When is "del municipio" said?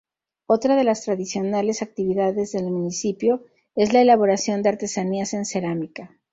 2.53-3.45